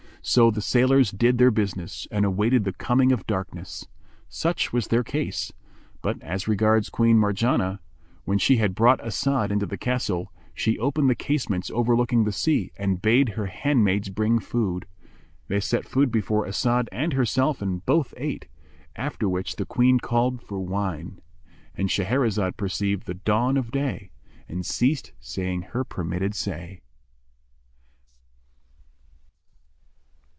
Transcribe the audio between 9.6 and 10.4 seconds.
the castle,